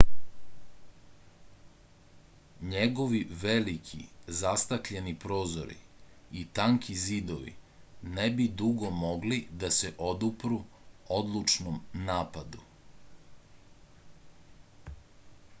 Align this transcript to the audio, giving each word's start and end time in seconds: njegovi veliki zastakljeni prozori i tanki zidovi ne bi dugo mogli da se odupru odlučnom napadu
njegovi 2.71 3.19
veliki 3.41 3.99
zastakljeni 4.37 5.13
prozori 5.25 5.77
i 6.43 6.47
tanki 6.61 6.97
zidovi 7.03 7.53
ne 8.17 8.27
bi 8.41 8.49
dugo 8.63 8.91
mogli 9.03 9.39
da 9.67 9.73
se 9.83 9.95
odupru 10.09 10.59
odlučnom 11.21 11.79
napadu 12.13 12.67